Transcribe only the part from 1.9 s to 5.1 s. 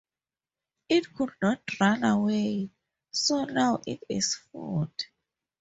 away, so now it is food.